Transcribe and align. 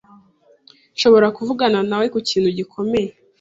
Nshobora 0.95 1.27
kuvugana 1.37 1.79
nawe 1.89 2.05
kukintu 2.13 2.49
gikomeye? 2.57 3.09